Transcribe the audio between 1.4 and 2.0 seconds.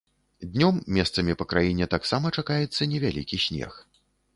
па краіне